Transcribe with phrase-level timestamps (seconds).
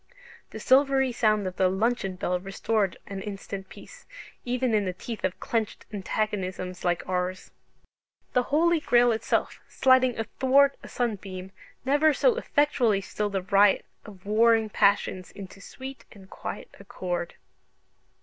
[0.49, 4.07] The silvery sound of the luncheon bell restored an instant peace,
[4.43, 7.51] even in the teeth of clenched antagonisms like ours.
[8.33, 11.51] The Holy Grail itself, "sliding athwart a sunbeam,"
[11.85, 17.35] never so effectually stilled a riot of warring passions into sweet and quiet accord.